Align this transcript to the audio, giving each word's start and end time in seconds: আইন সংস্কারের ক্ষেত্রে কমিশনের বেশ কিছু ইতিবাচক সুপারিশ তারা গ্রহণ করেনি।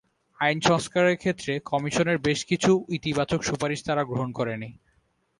আইন 0.39 0.57
সংস্কারের 0.61 1.15
ক্ষেত্রে 1.17 1.53
কমিশনের 1.65 2.17
বেশ 2.17 2.39
কিছু 2.45 2.71
ইতিবাচক 2.89 3.39
সুপারিশ 3.43 3.79
তারা 3.85 4.03
গ্রহণ 4.03 4.29
করেনি। 4.31 4.69